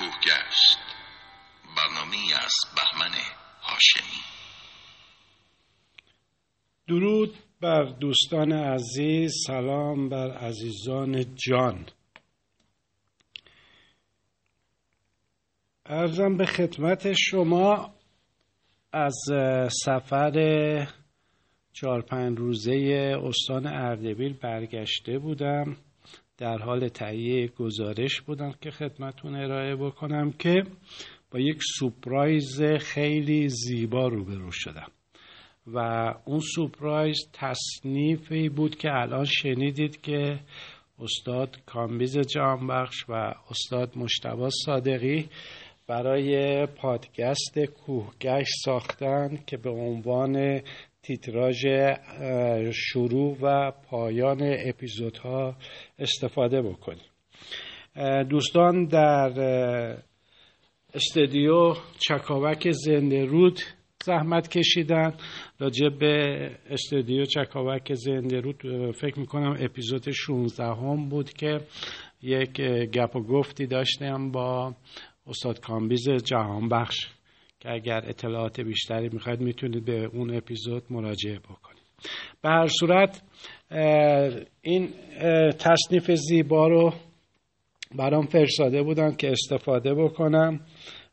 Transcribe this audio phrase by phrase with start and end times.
[0.00, 0.78] کوه گشت.
[1.76, 3.14] برنامه از بهمن
[3.62, 4.20] هاشمی.
[6.88, 11.86] درود بر دوستان عزیز سلام بر عزیزان جان.
[15.86, 17.94] ارزم به خدمت شما
[18.92, 19.16] از
[19.84, 20.32] سفر
[21.72, 22.72] چهار پنج روزه
[23.24, 25.76] استان اردبیل برگشته بودم.
[26.40, 30.62] در حال تهیه گزارش بودم که خدمتتون ارائه بکنم که
[31.30, 34.90] با یک surprise خیلی زیبا روبرو شدم.
[35.66, 35.78] و
[36.24, 40.40] اون surprise تصنیفی بود که الان شنیدید که
[40.98, 45.28] استاد کامبیز جهانبخش و استاد مجتبی صادقی
[45.86, 50.60] برای پادکست کوهگشت ساختن که به عنوان
[51.02, 51.66] تیتراژ
[52.72, 55.56] شروع و پایان اپیزودها
[55.98, 57.04] استفاده بکنیم.
[58.30, 59.32] دوستان در
[60.94, 63.60] استودیو چکاوک زنده رود
[64.04, 65.14] زحمت کشیدن.
[65.58, 66.36] راجع به
[66.70, 71.60] استودیو چکاوک زنده رود فکر می‌کنم اپیزود 16 هم بود که
[72.22, 72.60] یک
[72.92, 74.74] گپ و گفتی داشتم با
[75.26, 76.96] استاد کامبیز جهان بخش
[77.60, 81.80] که اگر اطلاعات بیشتری می‌خواید می‌تونید به اون اپیزود مراجعه بکنید.
[82.42, 83.22] به هر صورت
[84.62, 84.88] این
[85.58, 86.92] تصنیف زیبا رو
[87.94, 90.60] برام فرستاده بودن که استفاده بکنم.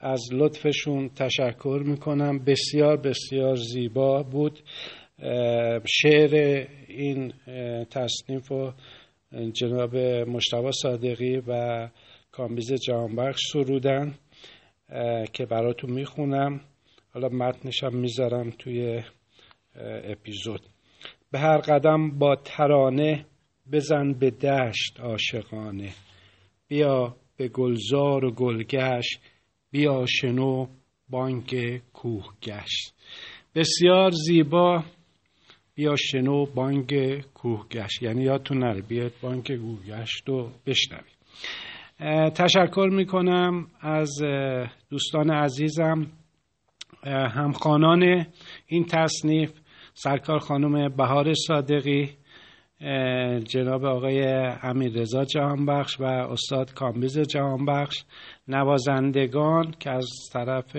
[0.00, 2.38] از لطفشون تشکر می‌کنم.
[2.38, 4.58] بسیار بسیار زیبا بود.
[5.86, 7.32] شعر این
[7.90, 8.72] تصنیف و
[9.52, 9.96] جناب
[10.28, 11.88] مشتبه صادقی و
[12.32, 14.14] کامبیز جهانبخش سرودن.
[15.32, 16.60] که براتون می‌خونم.
[17.14, 19.02] حالا متنشم می‌ذارم توی
[20.04, 20.60] اپیزود.
[21.30, 23.26] به هر قدم با ترانه
[23.72, 25.92] بزن به دشت عاشقانه.
[26.68, 29.20] بیا به گلزار و گلگشت
[29.70, 30.66] بیا شنو
[31.10, 32.94] بانک کوه گشت
[33.54, 34.84] بسیار زیبا
[35.74, 36.94] بیا شنو بانک
[37.34, 41.18] کوه گشت یعنی یادتون نره بیاد بانک کوه گشت رو بشنوید.
[42.34, 44.10] تشکر می‌کنم از
[44.90, 46.06] دوستان عزیزم.
[47.06, 48.26] همخانان
[48.66, 49.52] این تصنیف
[49.94, 52.10] سرکار خانم بهار صادقی
[53.44, 54.22] جناب آقای
[54.62, 58.04] امیر رضا جهانبخش و استاد کامبیز جهانبخش
[58.48, 60.76] نوازندگان که از طرف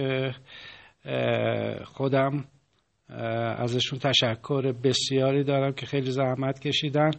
[1.86, 2.46] خودم
[3.58, 7.12] ازشون تشکر بسیاری دارم که خیلی زحمت کشیدن.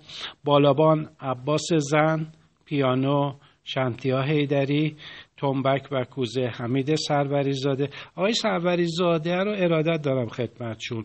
[0.45, 2.33] بالابان عباس زن
[2.65, 3.33] پیانو
[3.65, 4.97] شمتیا هیدری
[5.37, 11.05] تنبک و کوزه حمید سروری زاده آقای سروری زاده رو ارادت دارم خدمتشون.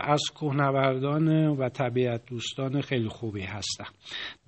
[0.00, 3.86] از کوهنوردان و طبیعت دوستان خیلی خوبی هستم.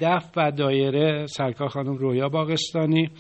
[0.01, 3.11] دف و دایره سرکار خانم رویا باغستانی.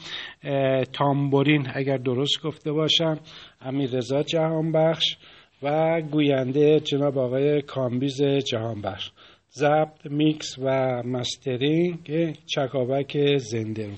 [0.92, 3.18] تامبورین اگر درست گفته باشم
[3.60, 5.16] امیر رضا جهانبخش
[5.62, 9.10] و گوینده جناب آقای کامبیز جهانبخش.
[9.52, 10.68] ضبط میکس و
[11.02, 13.90] mastering چکاوک زنده.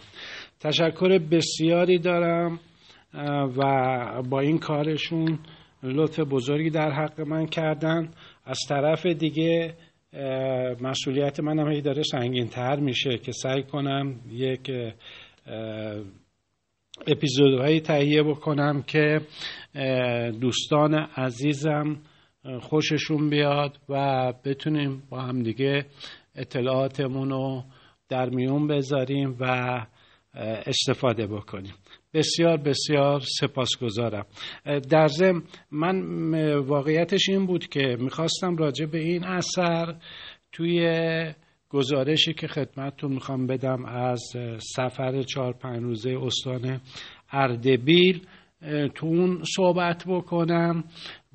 [0.61, 2.61] تشکر بسیاری دارم
[3.57, 3.63] و
[4.31, 5.39] با این کارشون
[5.83, 8.11] لطف بزرگی در حق من کردن.
[8.45, 9.75] از طرف دیگه
[10.81, 14.71] مسئولیت من هم داره سنگین تر میشه که سعی کنم یک
[17.07, 19.21] اپیزودهایی تهیه بکنم که
[20.41, 21.97] دوستان عزیزم
[22.61, 25.87] خوششون بیاد و بتونیم با هم دیگه
[26.35, 27.63] اطلاعاتمون رو
[28.09, 29.47] در میون بذاریم و
[30.67, 31.75] استفاده بکنیم.
[32.15, 34.27] بسیار بسیار سپاسگزارم.
[34.91, 39.95] در ضمن من واقعیتش این بود که می‌خواستم راجع به این اثر
[40.53, 40.87] توی
[41.69, 44.23] گزارشی که خدمتتون می‌خوام بدم از
[44.77, 46.81] سفر چهار پنج روزه استان
[47.31, 48.27] اردبیل
[48.95, 50.85] تو اون صحبت بکنم.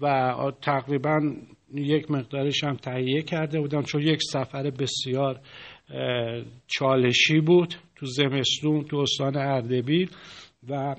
[0.01, 1.35] و تقریبا
[1.73, 5.39] یک مقدارش هم تهیه کرده بودم چون یک سفر بسیار
[6.67, 10.09] چالشی بود تو زمستون تو استان اردبیل
[10.69, 10.95] و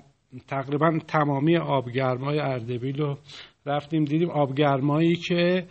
[0.49, 3.19] تقریبا تمامی آبگرمای اردبیل رو
[3.67, 5.67] رفتیم دیدیم آبگرمایی که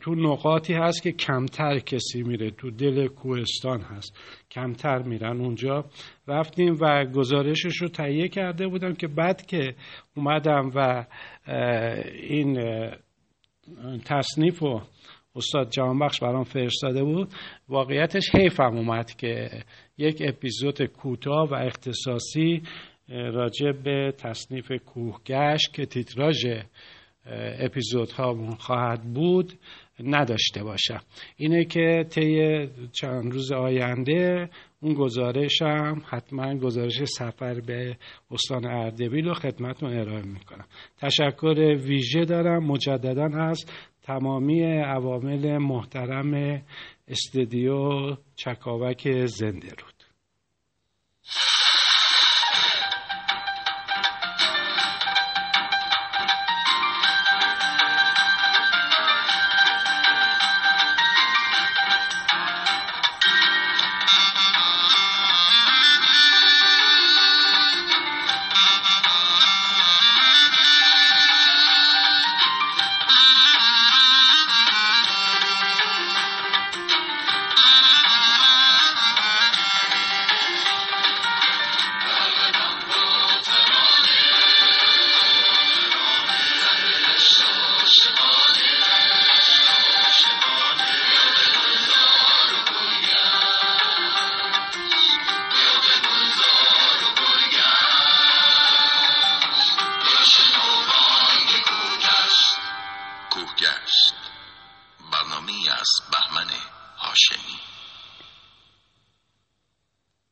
[0.00, 2.50] تو نقاطی هست که کمتر کسی میره.
[2.50, 4.18] تو دل کوهستان هست.
[4.50, 5.84] کمتر میرن اونجا.
[6.28, 9.74] رفتیم و گزارشش رو تهیه کرده بودم که بعد که
[10.16, 11.06] اومدم و
[12.28, 12.60] این
[14.04, 14.80] تصنیف و
[15.36, 17.28] استاد جهانبخش برام فرستاده بود
[17.68, 19.48] واقعیتش حیفم اومد که
[19.98, 22.62] یک اپیزود کوتاه و اختصاصی
[23.08, 26.46] راجع به تصنیف کوهگشت که تیتراژ
[27.58, 29.52] اپیزودها خواهد بود
[30.04, 31.00] نداشته باشم.
[31.36, 34.50] اینه که طی چند روز آینده
[34.80, 37.96] اون گزارش هم حتما گزارش سفر به
[38.30, 40.64] استان اردبیل رو خدمتون ارائه می‌کنم.
[40.98, 43.64] تشکر ویژه دارم مجددا از
[44.02, 46.62] تمامی عوامل محترم
[47.08, 49.95] استودیو چکاوک زنده رود.